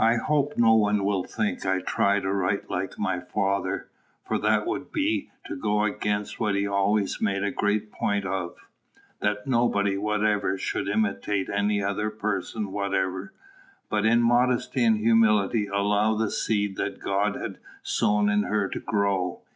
I 0.00 0.16
hope 0.16 0.54
no 0.58 0.74
one 0.74 1.04
will 1.04 1.22
think 1.22 1.64
I 1.64 1.78
try 1.80 2.18
to 2.18 2.32
write 2.32 2.68
like 2.68 2.98
my 2.98 3.20
father; 3.20 3.86
for 4.26 4.38
that 4.38 4.66
would 4.66 4.90
be 4.90 5.30
to 5.44 5.54
go 5.54 5.84
against 5.84 6.40
what 6.40 6.56
he 6.56 6.66
always 6.66 7.20
made 7.20 7.44
a 7.44 7.52
great 7.52 7.92
point 7.92 8.24
of, 8.24 8.56
that 9.20 9.46
nobody 9.46 9.96
whatever 9.96 10.58
should 10.58 10.88
imitate 10.88 11.48
any 11.48 11.80
other 11.80 12.10
person 12.10 12.72
whatever, 12.72 13.32
but 13.88 14.04
in 14.04 14.20
modesty 14.20 14.82
and 14.84 14.98
humility 14.98 15.68
allow 15.68 16.16
the 16.16 16.32
seed 16.32 16.74
that 16.78 16.98
God 16.98 17.36
had 17.36 17.58
sown 17.84 18.28
in 18.28 18.42
her 18.42 18.68
to 18.68 18.80
grow. 18.80 19.42